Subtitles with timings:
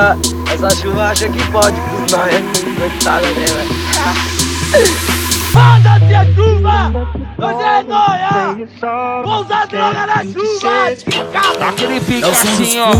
[0.00, 0.16] Essa chuva,
[0.54, 2.32] essa chuva acha que pode com nós.
[2.78, 3.74] Coitada, né, velho?
[5.52, 6.90] Foda-se a chuva!
[7.36, 8.56] Você é nóia!
[9.24, 11.68] Vou usar droga na chuva!
[11.68, 12.92] Aquele pique É assim, ó.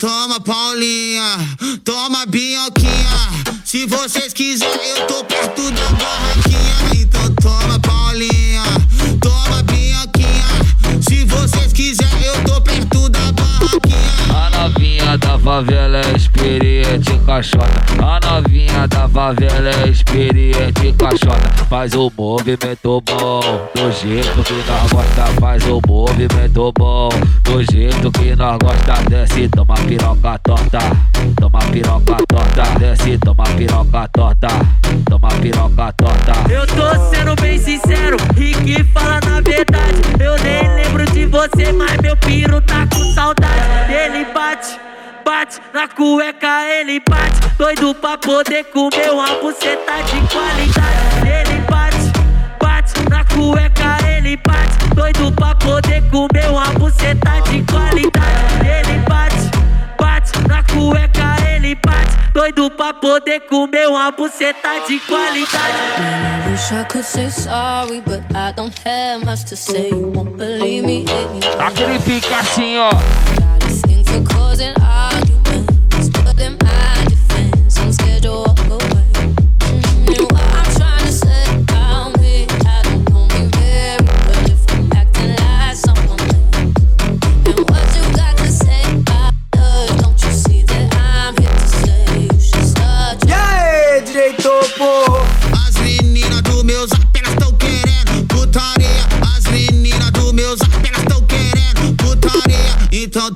[0.00, 1.36] Toma, Paulinha,
[1.84, 3.60] toma, Binhoquinha.
[3.64, 6.49] Se vocês quiserem, eu tô perto da barraquinha.
[15.42, 17.66] Favela é experiente caixota.
[17.98, 21.64] A novinha da favela é experiente caixota.
[21.68, 23.40] Faz o movimento bom,
[23.74, 25.40] do jeito que nós gosta.
[25.40, 27.08] Faz o movimento bom,
[27.44, 29.02] do jeito que nós gosta.
[29.08, 30.78] Desce, toma piroca torta,
[31.40, 32.78] toma piroca torta.
[32.78, 34.48] Desce, toma piroca torta,
[35.08, 36.52] toma piroca torta.
[36.52, 40.00] Eu tô sendo bem sincero, e que fala na verdade.
[40.18, 43.92] Eu nem lembro de você, mas meu piro tá com saudade.
[43.92, 44.78] Ele bate,
[45.30, 47.38] bate na cueca, ele bate.
[47.56, 50.98] Doido pra poder comer uma buceta de qualidade.
[51.24, 52.12] Ele bate,
[52.58, 54.92] bate na cueca, ele bate.
[54.92, 58.40] Doido pra poder comer uma buceta de qualidade.
[58.66, 59.50] Ele bate,
[59.96, 62.32] bate na cueca, ele bate.
[62.34, 65.76] Doido pra poder comer uma buceta de qualidade.
[66.44, 67.04] I wish I could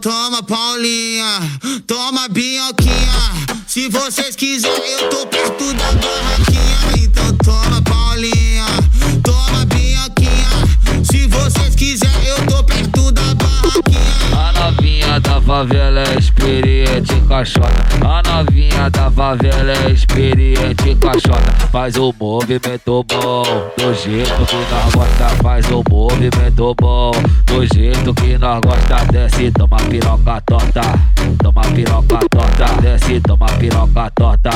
[0.04, 1.40] toma, Paulinha,
[1.86, 3.56] toma, Binhoquinha.
[3.66, 7.02] Se vocês quiserem, eu tô perto da barraquinha.
[7.02, 8.66] Então toma, Paulinha,
[9.22, 11.04] toma, Binhoquinha.
[11.10, 14.38] Se vocês quiserem, eu tô perto da barraquinha.
[14.38, 17.72] A novinha da favela é experiente caixota.
[18.06, 18.53] A novinha
[18.90, 21.52] da favela é experiente caixota.
[21.70, 23.42] Faz o movimento bom,
[23.76, 25.28] do jeito que nós gosta.
[25.42, 27.12] Faz o movimento bom,
[27.46, 29.04] do jeito que nós gosta.
[29.12, 30.82] Desce, toma piroca torta,
[31.42, 32.80] toma piroca torta.
[32.80, 34.50] Desce, toma piroca torta,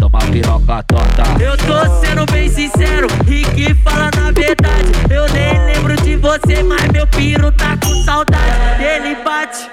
[0.00, 1.22] toma piroca torta.
[1.40, 4.92] Eu tô sendo bem sincero, e que fala na verdade.
[5.10, 8.82] Eu nem lembro de você, mas meu piro tá com saudade.
[8.82, 9.70] Ele bate,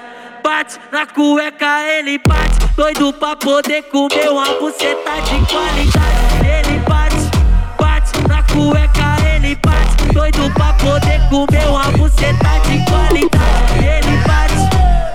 [0.50, 2.66] bate na cueca, ele bate.
[2.74, 6.26] Doido pra poder comer uma buceta de qualidade.
[6.44, 7.30] Ele bate,
[7.78, 10.12] bate na cueca, ele bate.
[10.12, 13.78] Doido pra poder comer uma buceta de qualidade.
[13.78, 14.60] Ele bate,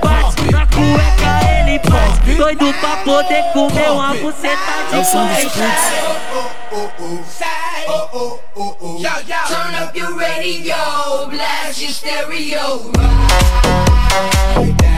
[0.01, 2.35] bate na cueca, ele bate.
[2.35, 5.81] Doido pra poder comer uma buceta É o de som dos qualidade.
[6.69, 7.35] frutos.
[9.49, 10.75] Turn up your radio,
[11.29, 12.91] blast your stereo.
[14.55, 14.94] Vem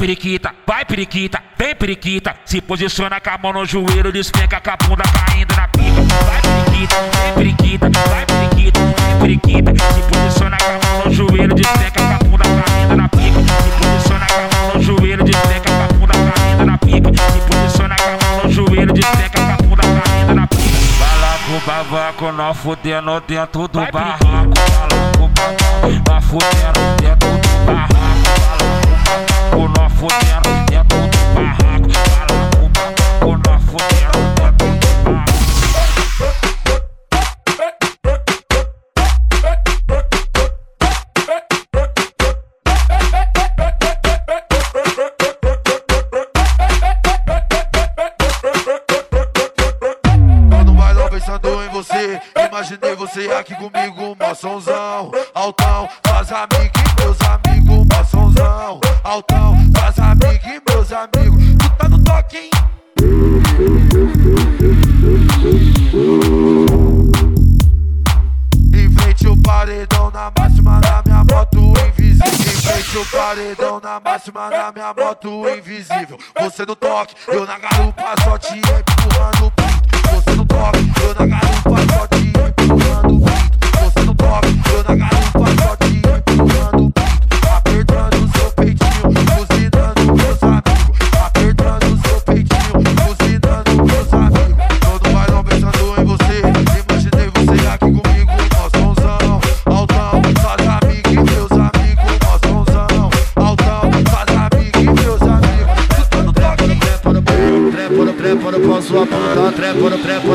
[0.00, 2.34] periquita, vai periquita, vem periquita.
[2.44, 6.02] Se posiciona com a mão no joelho, despenca com a bunda caindo na pica.
[6.24, 8.80] Vai periquita, vem periquita, vai periquita,
[9.20, 9.72] vem periquita.
[9.94, 12.69] Se posiciona com a mão no joelho, despenca com a bunda caindo
[19.00, 20.62] despenca com a bunda caindo na pica.
[20.98, 24.24] Vai lá com o babaco, nós fudendo dentro do barraco.
[24.24, 25.10] Vai lá
[26.08, 28.00] nós fudendo dentro do barraco.
[29.56, 30.59] O nó fudendo dentro do
[53.12, 60.72] você aqui comigo, moçãozão, altão, faz amigo e meus amigos, moçãozão, altão, faz amigo e
[60.72, 62.50] meus amigos, tu tá no toque, hein?
[68.72, 71.58] Enfrente o paredão na máxima da minha moto
[71.88, 72.52] invisível.
[72.52, 76.18] Enfrente o paredão na máxima da minha moto invisível.
[76.40, 79.49] Você no toque, eu na garupa, só te empurrando
[109.72, 110.29] prepara, prepara.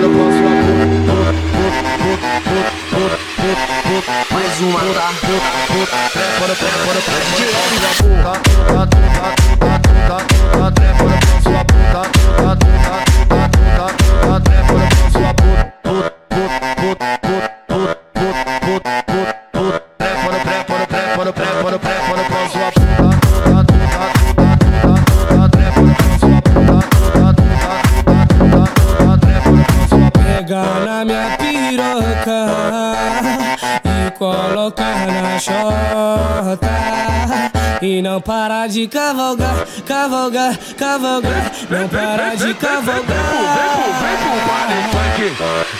[40.77, 43.05] cavalgar, não para de cavalgar.
[43.05, 44.35] Vem pro, vem pro,
[44.67, 45.19] vem pro funk,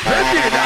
[0.06, 0.65] vem que dá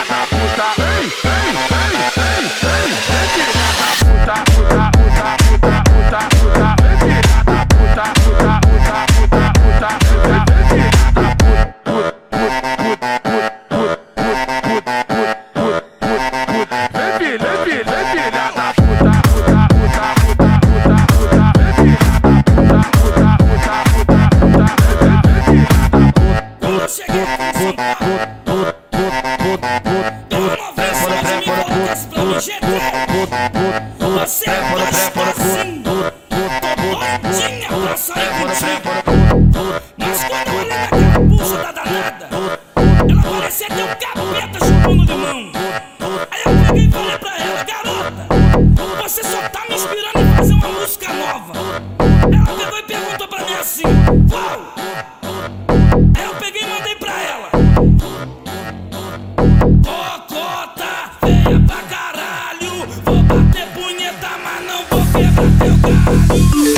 [66.39, 66.68] Bye.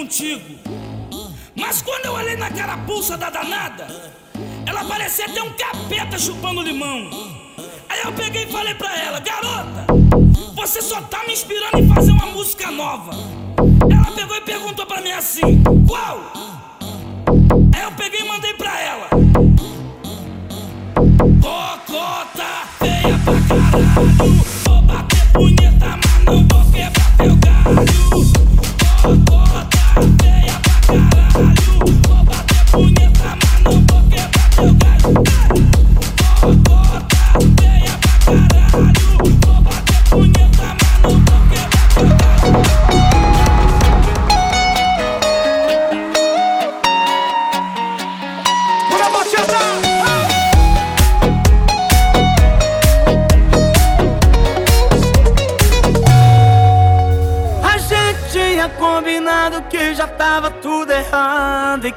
[0.00, 0.58] contigo.
[1.54, 3.86] Mas quando eu olhei na carapuça da danada,
[4.64, 7.10] ela parecia ter um capeta chupando limão.
[7.86, 9.86] Aí eu peguei e falei pra ela, garota,
[10.54, 13.10] você só tá me inspirando em fazer uma música nova.
[13.90, 16.32] Ela pegou e perguntou pra mim assim, qual?
[17.74, 19.08] Aí eu peguei e mandei pra ela.
[21.42, 22.46] Cocota
[22.78, 28.49] feia pra caralho, vou bater punheta, mas não vou quebrar teu galho.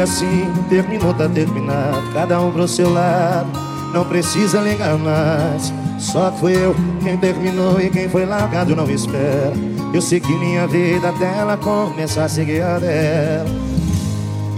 [0.00, 2.02] Assim, terminou, tá terminado.
[2.12, 3.48] Cada um pro seu lado,
[3.92, 5.72] não precisa ligar mais.
[5.98, 9.52] Só fui eu quem terminou e quem foi largado não espera.
[9.92, 13.50] Eu segui minha vida até ela começar a seguir a dela.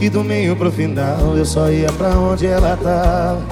[0.00, 3.42] E do meio pro final eu só ia pra onde ela tava.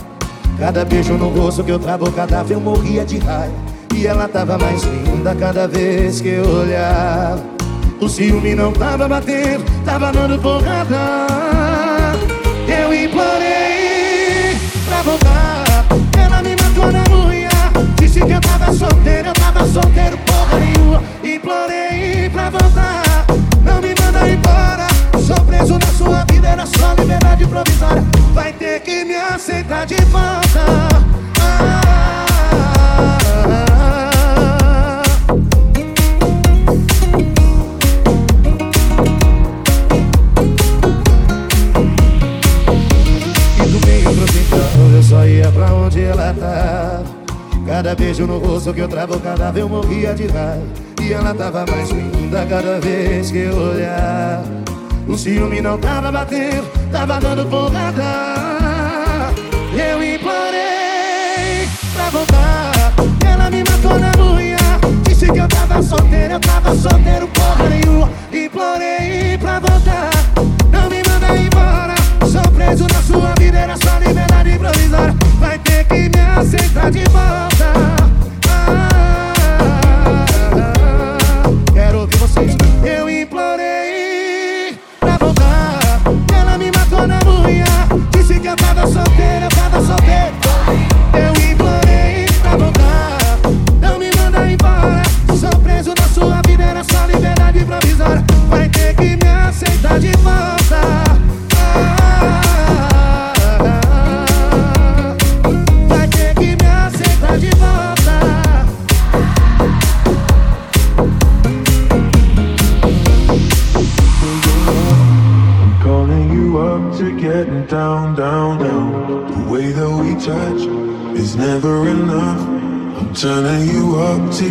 [0.58, 3.54] Cada beijo no rosto que eu travo, cada eu morria de raiva.
[3.94, 7.42] E ela tava mais linda cada vez que eu olhava.
[8.00, 11.69] O ciúme não tava batendo, tava dando porrada.
[12.90, 15.86] Eu implorei pra voltar.
[16.18, 17.48] Ela me matou na unha.
[17.94, 21.00] Disse que eu tava solteiro, eu tava solteiro, porra nenhuma.
[21.22, 23.26] Implorei pra voltar.
[23.64, 24.88] Não me manda embora.
[25.24, 28.04] Sou preso na sua vida, era só liberdade provisória.
[28.34, 30.64] Vai ter que me aceitar de volta.
[31.40, 31.89] Ah,
[48.10, 50.64] beijo no rosto que eu travo, cada vez eu morria de raiva
[51.00, 54.44] E ela tava mais linda cada vez que eu olhava
[55.06, 58.02] O ciúme não tava batendo, tava dando porrada.
[59.72, 62.92] Eu implorei pra voltar.
[63.24, 64.58] Ela me matou na unha.
[65.04, 68.10] Disse que eu tava solteiro, eu tava solteiro porra nenhuma.
[68.32, 70.10] Implorei pra voltar.
[70.72, 71.94] Não me manda embora.
[72.30, 75.14] Sou preso na sua vida, era só liberdade provisória.
[75.38, 77.99] Vai ter que me aceitar de volta
[82.80, 83.08] vocês Eu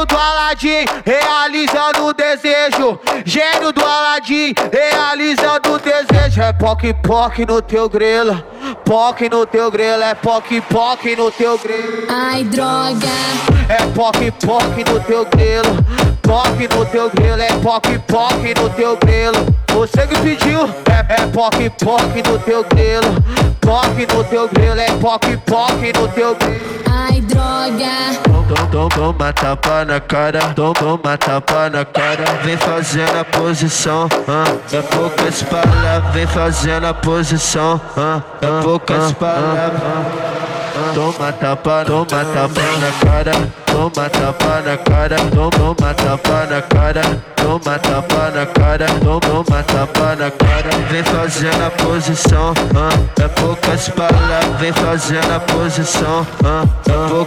[0.00, 2.98] gênio do Aladim realizando o desejo.
[3.24, 6.40] Gênio do Aladim realizando o desejo.
[6.40, 8.42] É poc poc no teu grelo.
[8.84, 12.06] Poc no teu grelo, é poc poc no teu grelo.
[12.08, 13.08] Ai, droga.
[13.68, 15.84] É poc poc no teu grelo.
[16.22, 19.46] Poc no teu grelo, é poc poc no teu grelo.
[19.70, 23.14] Você que pediu, é, é poc poc no teu grelo.
[23.60, 26.89] Poc no teu grelo, é poc poc no teu grelo.
[27.30, 28.20] Droga.
[28.50, 32.24] Tom, tom, toma tapa na cara, tom, toma tapa na cara.
[32.42, 36.12] Vem fazendo a posição, ah, é poucas palavras.
[36.12, 39.80] Vem fazendo a posição, ah, é poucas palavras.
[40.94, 43.32] Toma tapa, toma tapa na cara,
[43.66, 47.02] toma tapa na cara, toma, tapa na cara,
[47.36, 50.70] toma tapa na cara, toma, toma tapa na cara.
[50.90, 54.58] Vem fazendo a posição, ah, é poucas palavras.
[54.58, 57.19] Vem fazendo a posição, ah, é poucas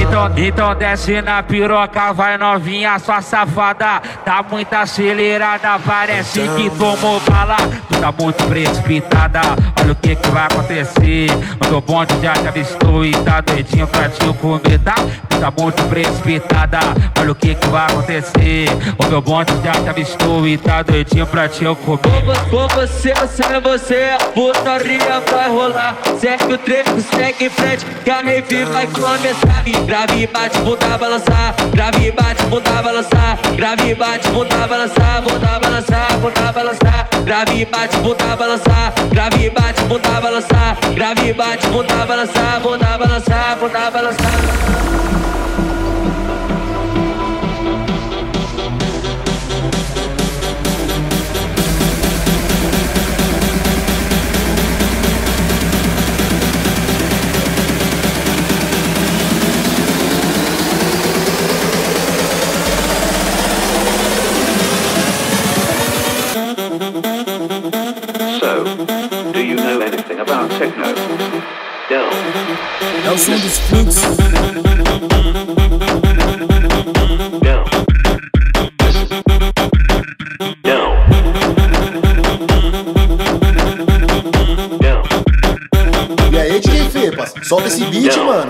[0.00, 4.00] Então, então desce na piroca, vai novinha, sua safada.
[4.24, 7.56] Tá muito acelerada, parece que tomou bala.
[7.88, 9.40] Tu tá muito precipitada,
[9.80, 11.28] olha o que que vai acontecer.
[11.60, 14.94] O teu bonde já te avistou e tá doidinho pra te comer, tá?
[15.28, 16.78] Tu tá muito precipitada,
[17.18, 18.68] olha o que que vai acontecer.
[18.98, 22.00] O meu bonde já te avistou e tá doidinho pra te comer.
[22.50, 25.96] Com você, você, você, a putaria vai rolar.
[26.18, 28.86] Segue o treco, segue em frente, que a rave vai
[29.20, 29.86] começar.
[29.86, 31.54] Grave, bate, bunda, balançar.
[31.72, 33.38] Grave, bate, bunda, balançar.
[33.56, 35.22] Grave, bate, bunda, balançar.
[35.22, 37.08] Bunda, balançar, bunda, balançar.
[37.24, 38.92] Grave, bate, bunda, balançar.
[39.12, 40.76] Grave, bate, bunda, balançar.
[40.94, 42.60] Grave, bate, bunda, balançar.
[42.62, 45.39] Bunda, balançar, bunda, balançar.
[73.10, 74.02] É o som dos fluxos.
[86.30, 87.10] E aí, DJ
[87.42, 88.46] solta esse beat, mano.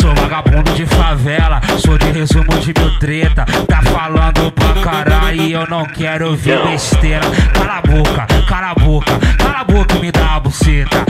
[0.00, 3.44] Sou vagabundo de favela, sou de resumo de mil treta.
[3.66, 7.26] Tá falando pra caralho e eu não quero ouvir besteira.
[7.52, 11.03] Cala a boca, cala a boca, cala a boca e me dá a buceta.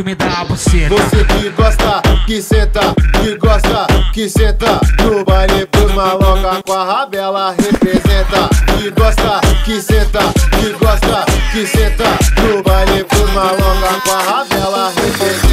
[0.00, 0.94] e me dá a buceta.
[0.94, 2.80] Você que gosta, que senta,
[3.20, 9.80] que gosta, que senta No baile pros maloca com a rabela representa Que gosta, que
[9.80, 10.20] senta,
[10.58, 12.04] que gosta, que senta
[12.42, 15.50] No baile pros maloca com a rabela representa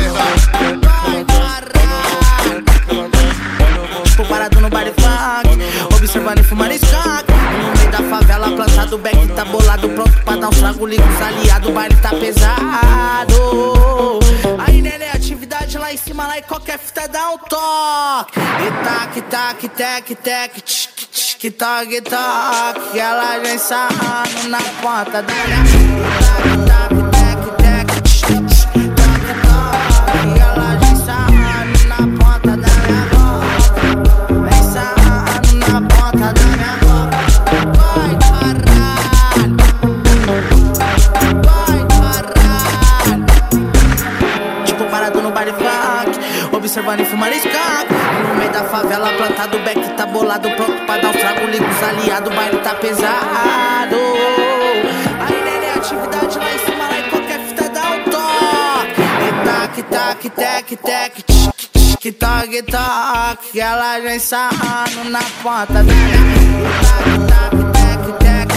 [4.15, 7.31] Tô parado no baile funk, observando e fumando skunk.
[7.31, 11.21] No meio da favela, plantado back, tá bolado, pronto pra dar um trago, liga os
[11.21, 12.87] aliados, o baile tá pesado.
[16.25, 18.39] Lá e qualquer fita dá um toque.
[18.39, 22.97] E tac, tac, tec, tec, tch, tch, toc, toc.
[22.97, 25.63] Ela vem sarrando na ponta da minha
[26.10, 27.66] tac, tac, tec, tec,
[46.78, 47.92] Observando e skunk
[48.28, 51.84] No meio da favela plantado back tá bolado Pronto pra dar um trago, liga os
[51.84, 53.96] aliados O baile tá pesado.
[55.20, 59.02] Aí neném, atividade lá em cima Lá em qualquer fita dá um toque.
[59.02, 63.60] E tac, tac, tec, tec tch, toc, toc.
[63.60, 66.18] Ela vem sarrando na ponta minha
[66.84, 68.57] Tac, tac, tec, tec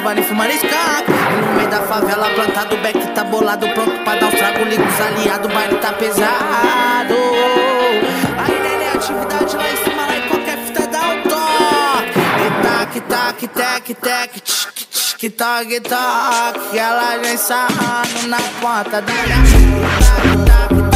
[0.00, 1.10] mariscaco.
[1.10, 4.64] E no meio da favela, plantado, o beck tá bolado, pronto pra dar um trago,
[4.64, 7.14] liga os aliados, o baile tá pesado.
[8.38, 12.20] Aí, neném, atividade lá em cima, lá em qualquer fita dá um toque.
[12.46, 16.78] E tac, tac, tec, tec, tch, que toque, toque.
[16.78, 19.36] Ela vem sarrando na ponta da minha
[20.04, 20.93] Tac, tac, tec,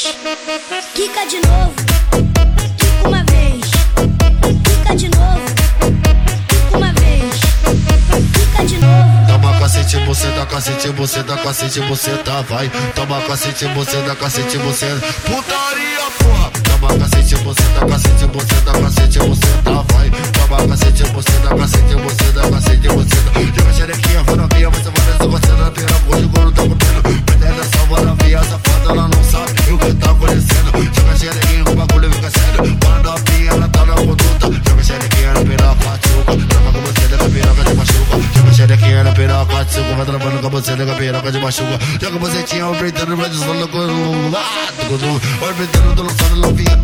[0.00, 1.74] vez, de novo.
[2.78, 3.60] Quica uma vez,
[4.64, 5.40] quica de novo.
[6.48, 7.34] Quica uma vez,
[8.32, 9.26] quica de novo.
[9.28, 12.70] Toma cacete, você dá cacete, você dá cacete, você tá, vai.
[12.94, 14.86] Toma cacete, você dá cacete, você.
[15.26, 16.50] Putaria, porra!
[16.64, 20.10] Toma cacete, você dá cacete, você dá cacete, você tá, vai.
[20.32, 23.40] Toma cacete, você dá cacete, você dá cacete, você tá.
[23.40, 26.62] Joga xerequinha, vou na via, você vai nessa, você na pera, hoje o golo tá
[26.62, 26.79] comendo.
[40.00, 40.04] Piroca, tchuca.
[40.04, 41.78] Vai travando com você, nega piroca de machuca.
[42.00, 44.36] Joga bucetinha, orbitando, vai desfalando com o...
[44.36, 45.20] Ah, tudo.
[45.44, 46.78] Orbitando, tô lançando novinha.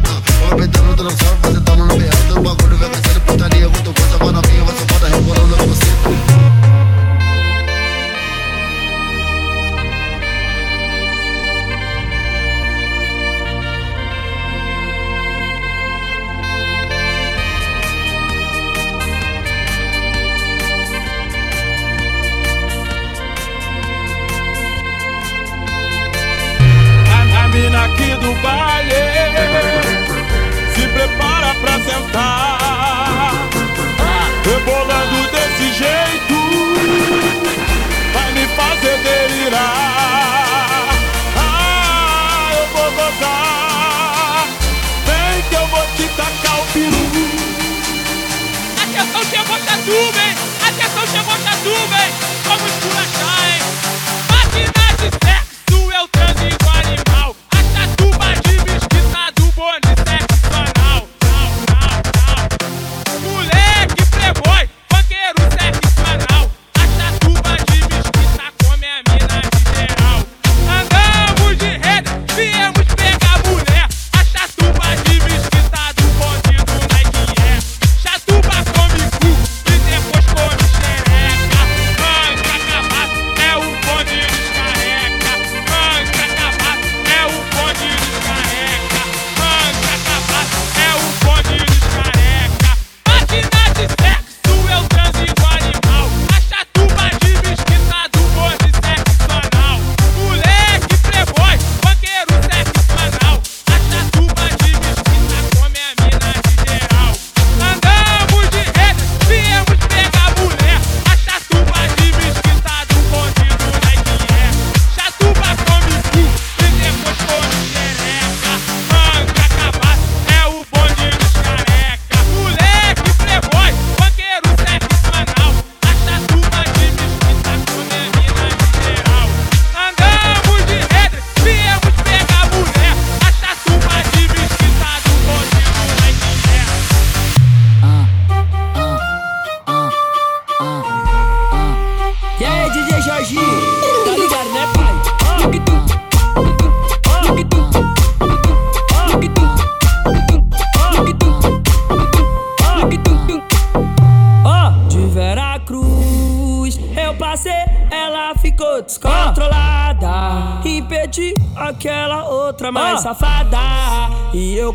[0.50, 2.38] Orbitando, tô lançando, fazendo no meado.
[2.38, 4.64] O bagulho fica sério, putaria, muito coisa, vai novinha.
[4.64, 5.85] Você foda, rebolando com você.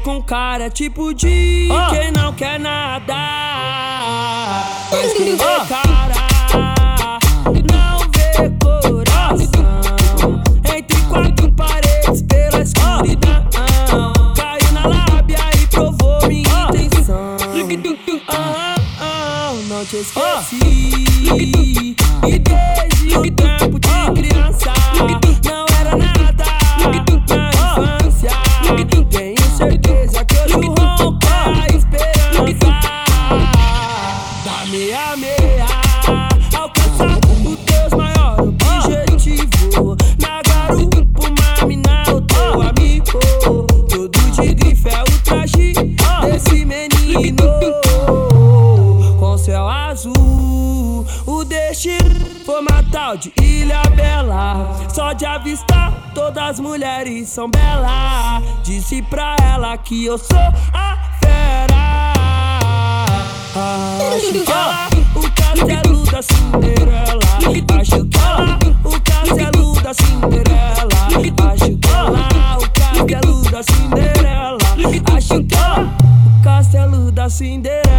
[0.01, 3.15] Com cara tipo de quem não quer nada.
[4.91, 5.90] Mas quem vê
[57.31, 58.43] são belas.
[58.61, 60.37] Disse pra ela que eu sou
[60.73, 62.13] a fera.
[64.13, 67.21] Acho que ela, o castelo da Cinderela.
[67.79, 70.89] Acho que ela, o castelo da Cinderela.
[71.53, 74.57] Acho que ela, o castelo da Cinderela.
[75.15, 75.95] Acho que ela,
[76.37, 77.90] o castelo da Cinderela.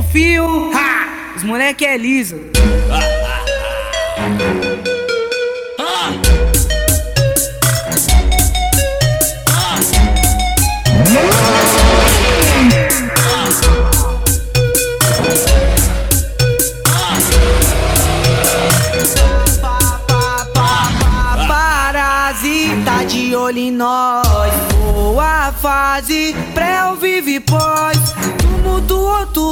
[0.00, 1.34] Rodolfinho, ha!
[1.36, 2.40] os moleque é liso.
[2.90, 3.09] Parasita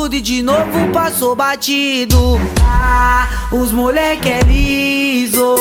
[0.09, 2.41] tudo e de novo passou batido.
[2.63, 5.55] Ah, os moleque é liso.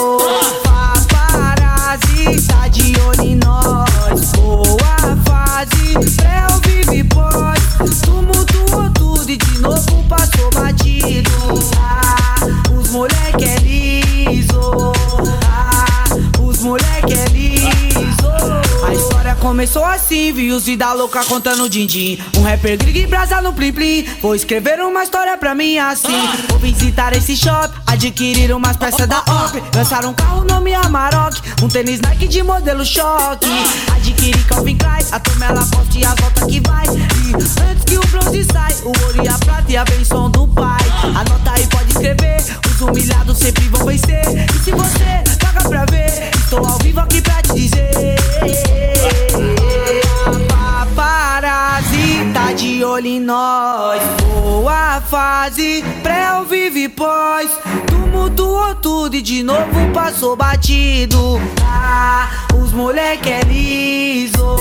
[1.32, 4.32] Parasita de olho em nós.
[4.38, 6.57] Boa fase, pré
[19.58, 22.20] começou assim, vi os vida louca contando din-din.
[22.38, 24.06] Um rapper grig brasa no plim plim.
[24.22, 26.13] Vou escrever uma história pra mim assim.
[26.48, 29.60] Vou visitar esse shop, adquirir umas peças da OP.
[29.76, 33.48] Lançar um carro nome Amarok, um tênis Nike de modelo choque.
[33.96, 36.86] Adquirir Calvin Klein, a tomela poste e a volta que vai.
[36.86, 40.48] E antes que o bronze sai, o ouro e a prata e a benção do
[40.50, 40.86] pai.
[41.02, 42.38] Anota aí, pode escrever.
[42.70, 44.22] Os humilhados sempre vão vencer.
[44.56, 49.27] E se você paga pra ver, estou ao vivo aqui pra te dizer.
[52.38, 54.00] Parasita de olho em nós.
[54.43, 57.50] Boa fase, pré ou vive pós.
[57.88, 61.41] Tumultuou tudo e de novo passou batido.
[61.63, 64.56] Ah, os moleque é liso.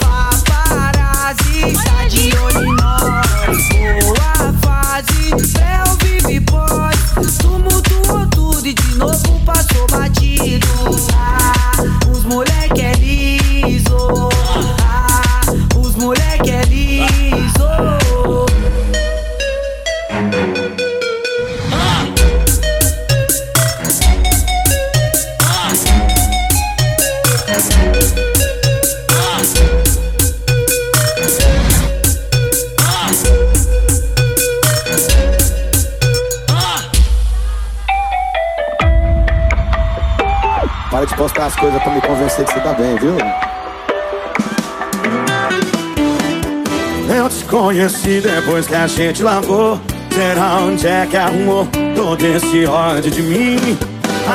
[0.00, 3.68] Pa- Parasita de olho em nós.
[4.04, 6.96] Boa fase, pré ou vive pós.
[47.82, 49.80] Conheci depois que a gente lavou.
[50.12, 51.66] Será onde é que arrumou
[51.96, 53.78] todo esse ódio de mim?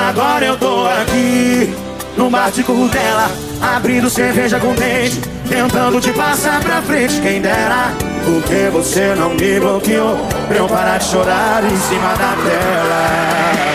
[0.09, 1.73] Agora eu tô aqui,
[2.17, 3.31] no bar de dela,
[3.61, 7.93] abrindo cerveja com dente, tentando te passar pra frente, quem dera.
[8.25, 13.66] Porque você não me bloqueou pra eu parar de chorar em cima da tela.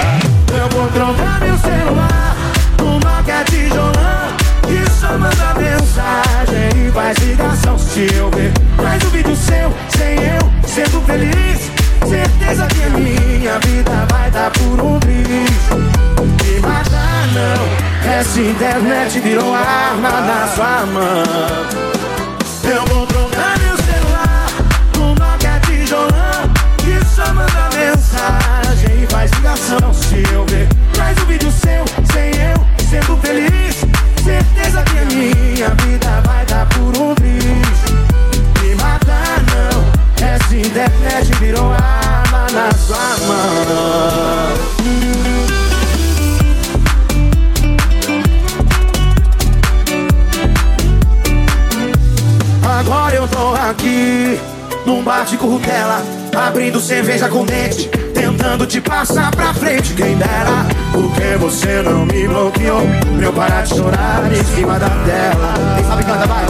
[57.02, 59.92] Cerveja com dente, tentando te passar pra frente.
[59.94, 62.82] Quem dera, porque você não me bloqueou.
[63.16, 65.54] Pra eu parar de chorar em cima da tela.
[65.74, 66.44] Quem sabe canta, vai.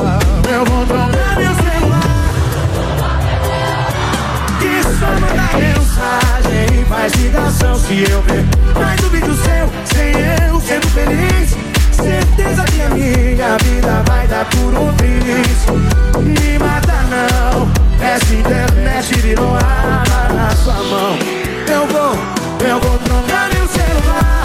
[0.52, 2.02] Eu vou trocar meu celular.
[4.60, 8.44] Que só manda mensagem faz ligação se eu ver
[8.78, 10.12] mais um vídeo seu, sem
[10.50, 11.61] eu sendo feliz.
[12.02, 15.66] Certeza que a minha vida vai dar por um triz.
[16.18, 17.70] Me mata não,
[18.04, 21.16] essa internet virou arma na sua mão.
[21.68, 22.18] Eu vou,
[22.66, 24.42] eu vou trocar meu celular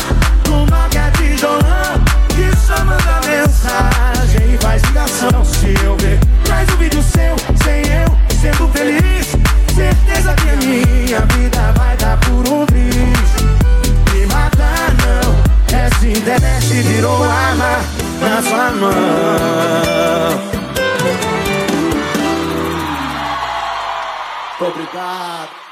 [0.47, 5.43] no Nokia tijolão que só manda mensagem e faz ligação.
[5.43, 9.35] Se eu ver mais um vídeo seu, sem eu sendo feliz,
[9.73, 13.37] certeza que a minha vida vai dar por um triz.
[16.07, 17.81] Essa internet virou arma
[18.21, 18.93] na sua mão.
[24.61, 25.66] Obrigado.